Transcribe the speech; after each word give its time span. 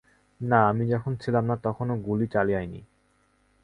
না, 0.41 0.59
আমি 0.69 0.83
যখন 0.87 1.11
ছিলাম 1.15 1.43
না 1.45 1.55
তখনও 1.63 1.95
গুলি 2.07 2.27
চালায়নি। 2.27 2.81